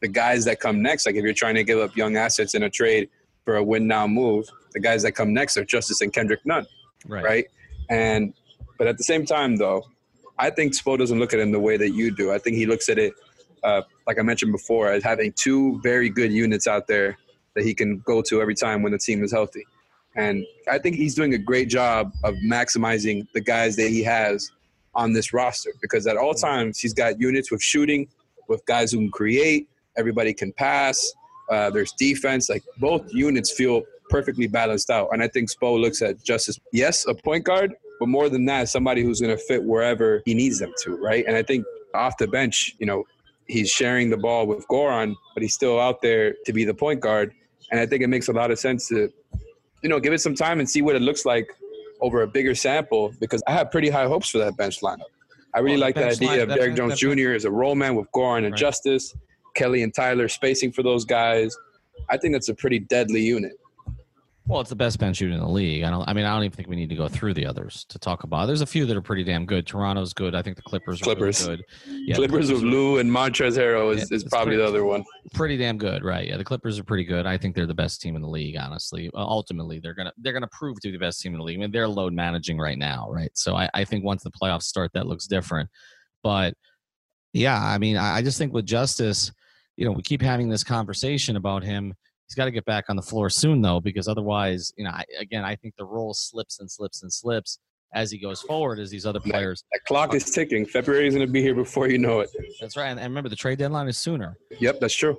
[0.02, 2.64] the guys that come next, like if you're trying to give up young assets in
[2.64, 3.10] a trade
[3.44, 6.66] for a win now move, the guys that come next are Justice and Kendrick Nunn,
[7.08, 7.24] right?
[7.24, 7.46] right?
[7.90, 8.34] And
[8.78, 9.84] but at the same time, though,
[10.38, 12.32] I think Spo doesn't look at him the way that you do.
[12.32, 13.14] I think he looks at it,
[13.64, 17.18] uh, like I mentioned before, as having two very good units out there
[17.56, 19.66] that he can go to every time when the team is healthy.
[20.16, 24.50] And I think he's doing a great job of maximizing the guys that he has
[24.94, 28.08] on this roster because at all times he's got units with shooting,
[28.48, 31.14] with guys who can create, everybody can pass.
[31.52, 32.50] Uh, there's defense.
[32.50, 35.10] Like both units feel perfectly balanced out.
[35.12, 38.70] And I think Spo looks at Justice, yes, a point guard, but more than that,
[38.70, 41.26] somebody who's going to fit wherever he needs them to, right?
[41.28, 43.04] And I think off the bench, you know,
[43.48, 47.00] he's sharing the ball with Goran, but he's still out there to be the point
[47.00, 47.34] guard.
[47.72, 49.12] And I think it makes a lot of sense to
[49.86, 51.48] you know, give it some time and see what it looks like
[52.02, 55.02] over a bigger sample because I have pretty high hopes for that bench lineup.
[55.54, 57.34] I really well, like the idea line, of Derrick Jones Jr.
[57.34, 58.56] as a role man with Goran and right.
[58.56, 59.16] Justice,
[59.54, 61.56] Kelly and Tyler spacing for those guys.
[62.10, 63.60] I think that's a pretty deadly unit.
[64.48, 65.84] Well, it's the best bench unit in the league.
[65.84, 66.08] I don't.
[66.08, 68.24] I mean, I don't even think we need to go through the others to talk
[68.24, 68.46] about.
[68.46, 69.66] There's a few that are pretty damn good.
[69.66, 70.36] Toronto's good.
[70.36, 71.02] I think the Clippers.
[71.02, 71.48] Clippers.
[71.48, 71.66] Really good.
[71.88, 75.04] Yeah, Clippers, with Lou and Montrezl Harrell is, yeah, is probably pretty, the other one.
[75.34, 76.28] Pretty damn good, right?
[76.28, 77.26] Yeah, the Clippers are pretty good.
[77.26, 78.56] I think they're the best team in the league.
[78.56, 81.44] Honestly, uh, ultimately, they're gonna they're gonna prove to be the best team in the
[81.44, 81.58] league.
[81.58, 83.32] I mean, they're load managing right now, right?
[83.34, 85.72] So I, I think once the playoffs start, that looks different.
[86.22, 86.54] But
[87.34, 89.32] yeah, I mean, I, I just think with Justice,
[89.76, 91.96] you know, we keep having this conversation about him
[92.28, 95.04] He's got to get back on the floor soon, though, because otherwise, you know, I,
[95.20, 97.60] again, I think the role slips and slips and slips
[97.94, 99.64] as he goes forward as these other players.
[99.72, 100.66] That, that clock is ticking.
[100.66, 102.30] February is going to be here before you know it.
[102.60, 102.90] That's right.
[102.90, 104.38] And, and, remember, the trade deadline is sooner.
[104.60, 105.18] Yep, that's true.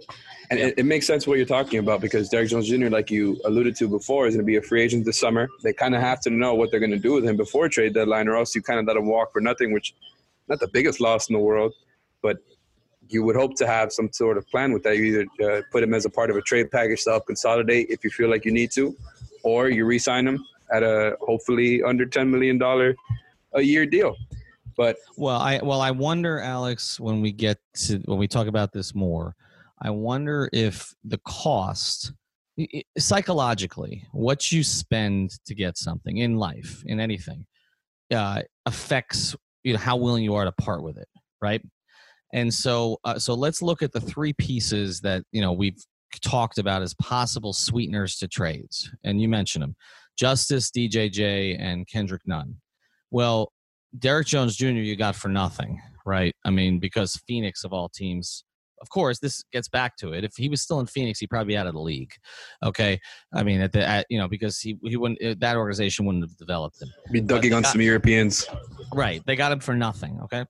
[0.50, 3.40] And it, it, makes sense what you're talking about because Derrick Jones Jr., like you
[3.46, 5.48] alluded to before, is going to be a free agent this summer.
[5.62, 7.94] They kind of have to know what they're going to do with him before trade
[7.94, 9.94] deadline, or else you kind of let him walk for nothing, which
[10.48, 11.72] not the biggest loss in the world,
[12.20, 12.38] but
[13.08, 14.96] you would hope to have some sort of plan with that.
[14.96, 15.04] You
[15.38, 18.04] either uh, put him as a part of a trade package to help consolidate if
[18.04, 18.96] you feel like you need to,
[19.42, 22.94] or you re-sign him at a hopefully under ten million dollar
[23.54, 24.16] a year deal.
[24.76, 28.72] But well, I well I wonder, Alex, when we get to when we talk about
[28.72, 29.34] this more,
[29.80, 32.12] I wonder if the cost
[32.96, 37.44] psychologically what you spend to get something in life in anything
[38.10, 41.08] uh, affects you know how willing you are to part with it
[41.42, 41.60] right
[42.32, 45.78] and so, uh, so let's look at the three pieces that you know we've
[46.22, 49.76] talked about as possible sweeteners to trades, and you mentioned them:
[50.18, 52.56] Justice, DJJ, and Kendrick Nunn.
[53.10, 53.52] Well,
[53.98, 54.66] Derrick Jones Jr.
[54.66, 56.34] you got for nothing, right?
[56.44, 58.44] I mean, because Phoenix of all teams
[58.80, 60.24] of course, this gets back to it.
[60.24, 62.12] If he was still in Phoenix, he'd probably be out of the league.
[62.62, 63.00] Okay,
[63.32, 66.24] I mean, at the at, you know because he he wouldn't uh, that organization wouldn't
[66.24, 66.88] have developed him.
[67.10, 68.46] Be dugging on got, some Europeans.
[68.92, 70.18] Right, they got him for nothing.
[70.24, 70.44] Okay,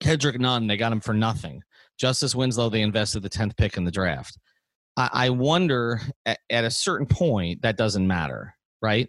[0.00, 1.62] Kendrick Nunn, they got him for nothing.
[1.98, 4.38] Justice Winslow, they invested the 10th pick in the draft.
[4.96, 9.08] I, I wonder at, at, a certain point that doesn't matter, right?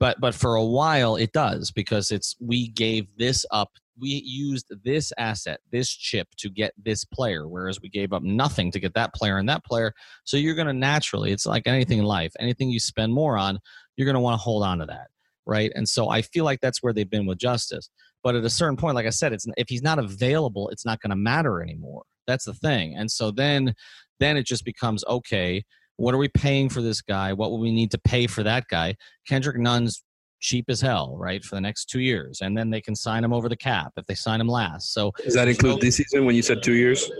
[0.00, 3.70] But but for a while it does because it's we gave this up.
[3.98, 8.72] We used this asset, this chip to get this player, whereas we gave up nothing
[8.72, 9.92] to get that player and that player.
[10.24, 13.60] So you're going to naturally, it's like anything in life, anything you spend more on,
[13.96, 15.10] you're going to want to hold on to that,
[15.46, 15.70] right?
[15.76, 17.88] And so I feel like that's where they've been with Justice.
[18.24, 21.00] But at a certain point, like I said, it's if he's not available, it's not
[21.00, 22.02] going to matter anymore.
[22.26, 22.96] That's the thing.
[22.96, 23.74] And so then,
[24.18, 25.62] then it just becomes okay.
[25.96, 27.34] What are we paying for this guy?
[27.34, 28.96] What will we need to pay for that guy?
[29.28, 30.02] Kendrick Nunn's
[30.40, 33.32] cheap as hell, right, for the next two years, and then they can sign him
[33.32, 34.92] over the cap if they sign him last.
[34.92, 37.10] So does that include so, this season when you said two years?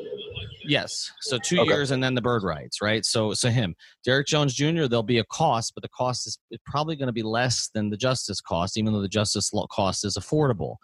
[0.67, 1.13] Yes.
[1.21, 1.71] So two okay.
[1.71, 3.05] years and then the bird rights, right?
[3.05, 4.87] So so him, Derrick Jones Jr.
[4.87, 7.97] There'll be a cost, but the cost is probably going to be less than the
[7.97, 10.77] justice cost, even though the justice cost is affordable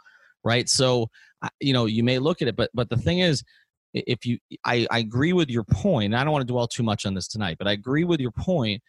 [0.45, 0.69] right?
[0.69, 1.09] So,
[1.61, 3.43] you know, you may look at it, but but the thing is,
[3.95, 6.15] if you, I, I agree with your point.
[6.15, 8.31] I don't want to dwell too much on this tonight, but I agree with your
[8.31, 8.83] point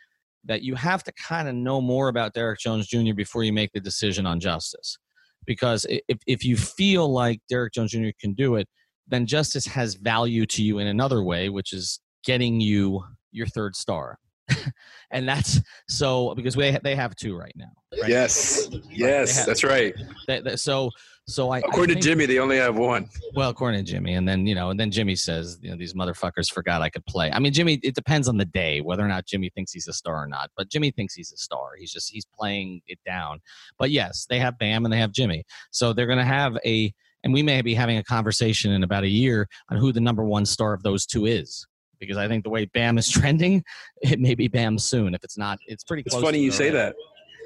[0.45, 3.13] that you have to kind of know more about Derrick Jones Jr.
[3.15, 4.97] before you make the decision on justice.
[5.45, 8.09] Because if, if you feel like Derrick Jones Jr.
[8.19, 8.67] can do it,
[9.07, 13.75] then justice has value to you in another way, which is getting you your third
[13.75, 14.19] star.
[15.11, 17.71] and that's so because we they have two right now.
[17.99, 18.09] Right?
[18.09, 19.93] Yes, yes, have, that's right.
[20.27, 20.91] They, they, so
[21.31, 23.09] so I according I to Jimmy, they only have one.
[23.33, 25.93] Well, according to Jimmy, and then you know, and then Jimmy says, you know, these
[25.93, 27.31] motherfuckers forgot I could play.
[27.31, 29.93] I mean, Jimmy, it depends on the day whether or not Jimmy thinks he's a
[29.93, 30.49] star or not.
[30.55, 31.71] But Jimmy thinks he's a star.
[31.77, 33.39] He's just he's playing it down.
[33.77, 36.93] But yes, they have Bam and they have Jimmy, so they're going to have a.
[37.23, 40.23] And we may be having a conversation in about a year on who the number
[40.23, 41.67] one star of those two is
[41.99, 43.63] because I think the way Bam is trending,
[44.01, 45.13] it may be Bam soon.
[45.13, 46.03] If it's not, it's pretty.
[46.05, 46.95] It's funny you say that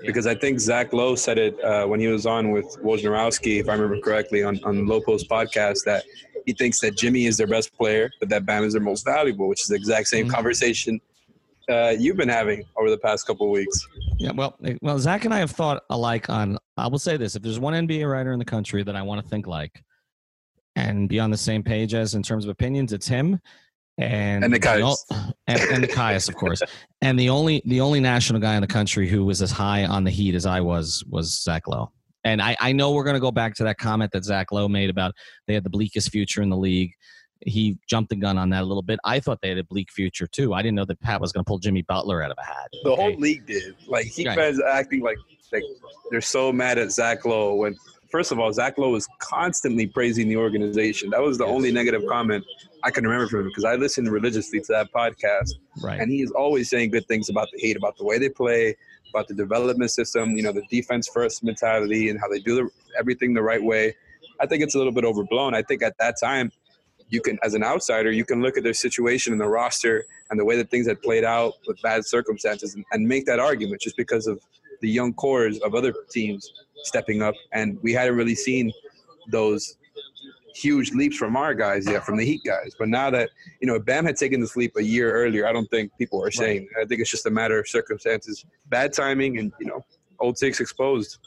[0.04, 3.70] because I think Zach Lowe said it uh, when he was on with Wojnarowski, if
[3.70, 6.04] I remember correctly, on on Lopo's podcast that
[6.46, 9.48] he thinks that Jimmy is their best player, but that Bam is their most valuable,
[9.48, 10.32] which is the exact same Mhm.
[10.32, 11.02] conversation
[11.68, 13.88] uh, you've been having over the past couple of weeks.
[14.20, 16.60] Yeah, well, eh, well, Zach and I have thought alike on.
[16.78, 19.24] I will say this: if there's one NBA writer in the country that I want
[19.24, 19.84] to think like,
[20.76, 23.40] and be on the same page as in terms of opinions, it's him.
[23.98, 24.98] And And Nekias.
[25.08, 26.62] the o- and, and Nekias, of course.
[27.02, 30.04] And the only the only national guy in the country who was as high on
[30.04, 31.92] the Heat as I was was Zach Lowe.
[32.24, 34.68] And I, I know we're going to go back to that comment that Zach Lowe
[34.68, 35.14] made about
[35.48, 36.92] they had the bleakest future in the league.
[37.46, 39.00] He jumped the gun on that a little bit.
[39.06, 40.54] I thought they had a bleak future too.
[40.54, 42.68] I didn't know that Pat was going to pull Jimmy Butler out of a hat.
[42.84, 43.76] The whole league did.
[43.88, 44.36] Like Heat Right.
[44.38, 45.18] fans acting like
[45.54, 45.62] like
[46.10, 47.76] they're so mad at Zach Lowe when
[48.10, 51.12] first of all, Zach Lowe was constantly praising the organization.
[51.12, 51.54] That was the Yes.
[51.54, 52.44] only negative comment
[52.86, 55.54] I can remember from him because I listened religiously to that podcast.
[55.82, 56.00] right.
[56.00, 58.76] and he is always saying good things about the Heat, about the way they play,
[59.10, 62.70] about the development system, you know, the defense first mentality, and how they do the,
[62.98, 63.96] everything the right way.
[64.40, 65.56] I think it's a little bit overblown.
[65.56, 66.52] I think at that time,
[67.10, 70.40] you can, as an outsider, you can look at their situation in the roster and
[70.40, 73.82] the way that things had played out with bad circumstances, and, and make that argument
[73.82, 74.40] just because of
[74.82, 76.52] the young cores of other teams
[76.84, 78.72] stepping up, and we hadn't really seen
[79.32, 79.78] those
[80.56, 82.74] huge leaps from our guys yet, from the Heat guys.
[82.78, 85.54] But now that you know, if Bam had taken this leap a year earlier, I
[85.54, 86.68] don't think people are saying.
[86.82, 89.86] I think it's just a matter of circumstances, bad timing, and you know,
[90.20, 91.20] old takes exposed.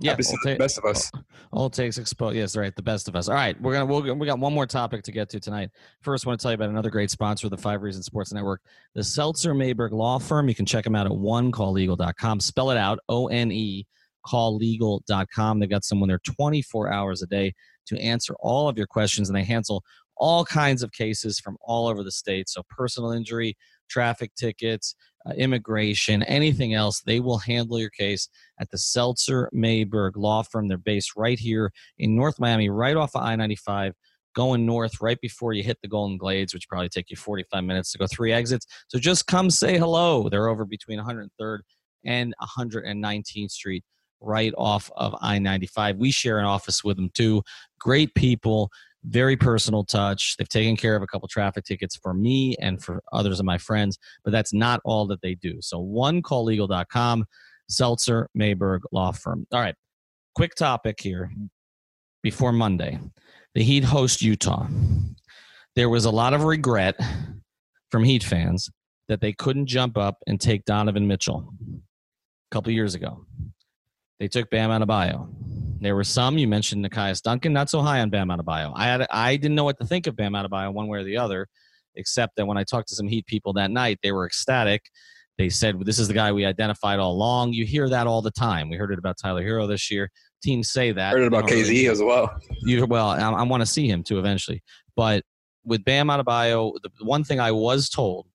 [0.00, 1.10] Yeah, the best of us.
[1.52, 2.36] All it takes exposed.
[2.36, 2.74] Yes, right.
[2.74, 3.28] The best of us.
[3.28, 5.70] All right, we're gonna we'll, we got one more topic to get to tonight.
[6.00, 8.32] First, I want to tell you about another great sponsor of the Five Reasons Sports
[8.32, 8.60] Network,
[8.94, 10.48] the Seltzer Mayberg Law Firm.
[10.48, 12.40] You can check them out at onecalllegal.com.
[12.40, 13.86] Spell it out: O N E
[14.26, 15.58] calllegal.com.
[15.58, 17.54] They've got someone there 24 hours a day
[17.86, 19.82] to answer all of your questions, and they handle
[20.16, 22.48] all kinds of cases from all over the state.
[22.48, 23.56] So, personal injury,
[23.88, 24.94] traffic tickets,
[25.26, 28.28] uh, immigration, anything else, they will handle your case
[28.60, 30.68] at the Seltzer Mayberg Law Firm.
[30.68, 33.94] They're based right here in North Miami, right off of I 95,
[34.34, 37.92] going north right before you hit the Golden Glades, which probably take you 45 minutes
[37.92, 38.66] to go three exits.
[38.88, 40.28] So just come say hello.
[40.28, 41.60] They're over between 103rd
[42.04, 43.84] and 119th Street,
[44.24, 45.96] right off of I 95.
[45.96, 47.42] We share an office with them too.
[47.78, 48.70] Great people.
[49.04, 50.36] Very personal touch.
[50.36, 53.58] They've taken care of a couple traffic tickets for me and for others of my
[53.58, 55.58] friends, but that's not all that they do.
[55.60, 57.26] So, onecalllegal.com,
[57.68, 59.46] Seltzer Mayberg Law Firm.
[59.52, 59.74] All right,
[60.34, 61.30] quick topic here
[62.22, 62.98] before Monday.
[63.54, 64.66] The Heat host Utah.
[65.76, 66.98] There was a lot of regret
[67.90, 68.70] from Heat fans
[69.08, 73.26] that they couldn't jump up and take Donovan Mitchell a couple years ago.
[74.18, 75.28] They took Bam Adebayo.
[75.80, 78.72] There were some you mentioned Nekias Duncan, not so high on Bam Adebayo.
[78.74, 81.16] I had I didn't know what to think of Bam Adebayo one way or the
[81.16, 81.46] other,
[81.94, 84.82] except that when I talked to some Heat people that night, they were ecstatic.
[85.36, 88.30] They said, "This is the guy we identified all along." You hear that all the
[88.30, 88.68] time.
[88.70, 90.10] We heard it about Tyler Herro this year.
[90.42, 91.12] Teams say that.
[91.12, 92.34] Heard it about don't really- KZ as well.
[92.62, 94.62] you well, I, I want to see him too eventually.
[94.96, 95.24] But
[95.64, 98.26] with Bam Adebayo, the one thing I was told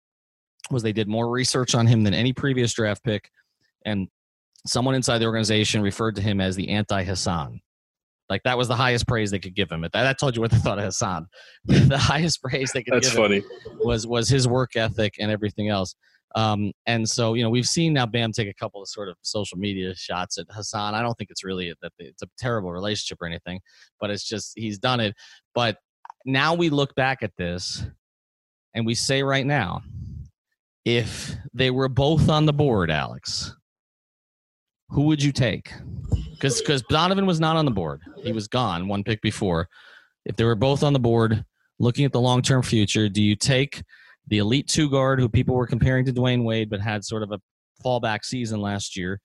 [0.71, 3.29] was they did more research on him than any previous draft pick,
[3.85, 4.07] and
[4.65, 7.61] someone inside the organization referred to him as the anti Hassan.
[8.29, 9.81] Like that was the highest praise they could give him.
[9.81, 11.27] That, that told you what they thought of Hassan.
[11.65, 13.43] the highest praise they could That's give him funny.
[13.83, 15.95] was was his work ethic and everything else.
[16.35, 19.15] Um, and so you know we've seen now Bam take a couple of sort of
[19.23, 20.93] social media shots at Hassan.
[20.93, 23.59] I don't think it's really that it's a terrible relationship or anything,
[23.99, 25.15] but it's just he's done it.
[25.55, 25.77] But
[26.25, 27.83] now we look back at this
[28.75, 29.81] and we say right now,
[30.85, 33.55] if they were both on the board, Alex,
[34.89, 35.71] who would you take?
[36.31, 39.67] Because because Donovan was not on the board, he was gone one pick before.
[40.25, 41.43] If they were both on the board,
[41.79, 43.83] looking at the long term future, do you take
[44.27, 47.31] the elite two guard who people were comparing to Dwyane Wade, but had sort of
[47.31, 47.39] a
[47.83, 49.19] fallback season last year,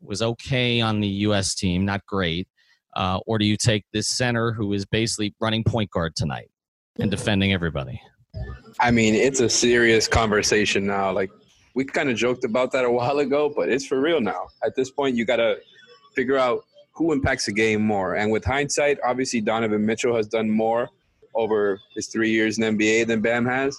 [0.00, 1.54] was okay on the U.S.
[1.54, 2.46] team, not great,
[2.96, 6.50] uh, or do you take this center who is basically running point guard tonight
[6.98, 8.00] and defending everybody?
[8.80, 11.12] I mean, it's a serious conversation now.
[11.12, 11.30] Like
[11.74, 14.46] we kind of joked about that a while ago, but it's for real now.
[14.64, 15.56] At this point, you got to
[16.14, 18.14] figure out who impacts the game more.
[18.14, 20.88] And with hindsight, obviously Donovan Mitchell has done more
[21.34, 23.76] over his three years in NBA than Bam has.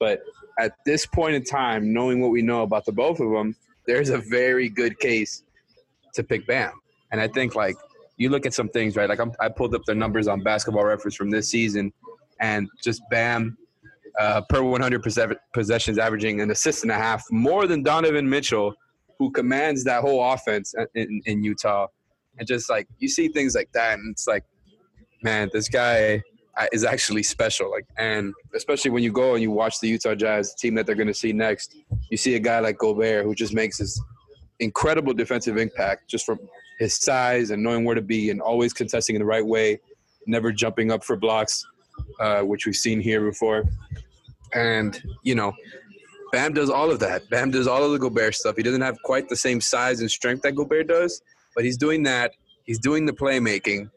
[0.00, 0.22] But
[0.58, 3.54] at this point in time, knowing what we know about the both of them,
[3.86, 5.44] there's a very good case
[6.14, 6.72] to pick Bam.
[7.12, 7.76] And I think like
[8.16, 9.08] you look at some things, right?
[9.08, 11.92] Like I'm, I pulled up their numbers on Basketball Reference from this season,
[12.40, 13.56] and just Bam
[14.18, 18.74] uh, per 100 possess- possessions, averaging an assist and a half, more than Donovan Mitchell,
[19.18, 21.86] who commands that whole offense in, in Utah.
[22.38, 24.44] And just like you see things like that, and it's like,
[25.22, 26.22] man, this guy
[26.56, 27.70] uh, is actually special.
[27.70, 30.94] Like, and especially when you go and you watch the Utah Jazz team that they're
[30.94, 31.76] going to see next,
[32.10, 34.00] you see a guy like Gobert who just makes his
[34.60, 36.38] incredible defensive impact just from
[36.78, 39.78] his size and knowing where to be and always contesting in the right way,
[40.26, 41.64] never jumping up for blocks,
[42.20, 43.64] uh, which we've seen here before.
[44.54, 45.52] And, you know,
[46.32, 47.28] Bam does all of that.
[47.30, 48.56] Bam does all of the Gobert stuff.
[48.56, 51.22] He doesn't have quite the same size and strength that Gobert does,
[51.54, 52.32] but he's doing that.
[52.64, 53.90] He's doing the playmaking.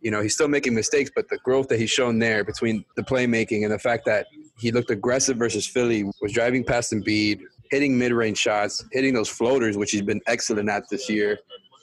[0.00, 3.02] You know, he's still making mistakes, but the growth that he's shown there between the
[3.02, 4.26] playmaking and the fact that
[4.58, 9.76] he looked aggressive versus Philly, was driving past Embiid, hitting mid-range shots, hitting those floaters,
[9.76, 11.38] which he's been excellent at this year.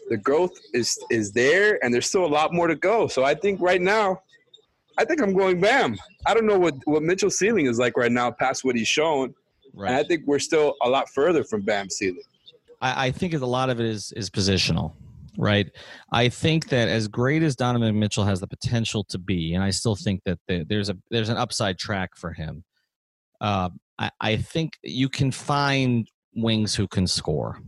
[0.09, 3.07] The growth is is there, and there's still a lot more to go.
[3.07, 4.21] So I think right now,
[4.99, 5.97] I think I'm going Bam.
[6.25, 9.33] I don't know what what Mitchell's ceiling is like right now, past what he's shown,
[9.73, 9.89] right.
[9.89, 12.21] and I think we're still a lot further from Bam's ceiling.
[12.81, 14.93] I, I think a lot of it is is positional
[15.39, 15.71] right?
[16.11, 19.69] I think that as great as Donovan Mitchell has the potential to be, and I
[19.69, 22.63] still think that the, there's a there's an upside track for him.
[23.39, 27.61] Uh, I, I think you can find wings who can score.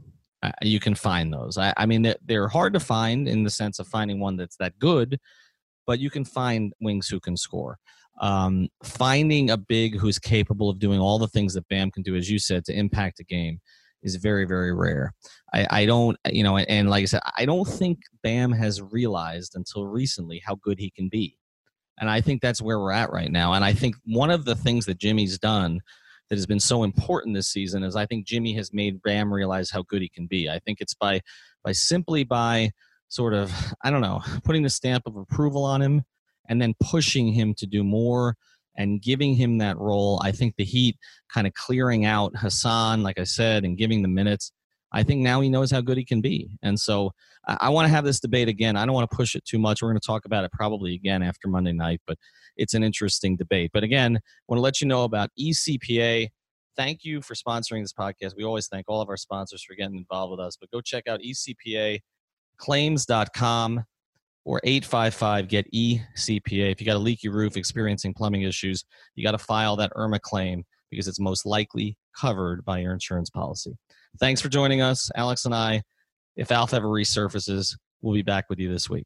[0.43, 1.57] Uh, you can find those.
[1.57, 4.57] I, I mean, they're, they're hard to find in the sense of finding one that's
[4.57, 5.19] that good,
[5.85, 7.77] but you can find wings who can score.
[8.19, 12.15] Um, finding a big who's capable of doing all the things that Bam can do,
[12.15, 13.59] as you said, to impact a game
[14.03, 15.13] is very, very rare.
[15.53, 19.55] I, I don't, you know, and like I said, I don't think Bam has realized
[19.55, 21.37] until recently how good he can be.
[21.99, 23.53] And I think that's where we're at right now.
[23.53, 25.79] And I think one of the things that Jimmy's done
[26.29, 29.69] that has been so important this season is I think Jimmy has made Bam realize
[29.69, 30.49] how good he can be.
[30.49, 31.21] I think it's by
[31.63, 32.71] by simply by
[33.11, 33.51] sort of
[33.83, 36.03] I don't know putting the stamp of approval on him
[36.49, 38.35] and then pushing him to do more
[38.77, 40.21] and giving him that role.
[40.23, 40.97] I think the Heat
[41.31, 44.51] kind of clearing out Hassan, like I said, and giving the minutes.
[44.93, 46.57] I think now he knows how good he can be.
[46.63, 47.11] And so
[47.47, 48.75] I, I want to have this debate again.
[48.75, 49.81] I don't want to push it too much.
[49.81, 52.17] We're going to talk about it probably again after Monday night, but
[52.57, 53.71] it's an interesting debate.
[53.73, 56.29] But again, I want to let you know about ECPA.
[56.77, 58.35] Thank you for sponsoring this podcast.
[58.37, 60.57] We always thank all of our sponsors for getting involved with us.
[60.59, 61.19] But go check out
[62.61, 63.83] ecpaclaims.com
[64.43, 66.71] or 855 get ECPA.
[66.71, 68.83] If you got a leaky roof experiencing plumbing issues,
[69.15, 73.29] you got to file that IRMA claim because it's most likely covered by your insurance
[73.29, 73.77] policy.
[74.19, 75.81] Thanks for joining us, Alex and I.
[76.35, 79.05] If Alf ever resurfaces, we'll be back with you this week.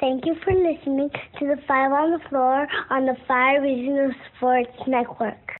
[0.00, 4.72] Thank you for listening to the Five on the Floor on the Five Reasons Sports
[4.86, 5.59] Network.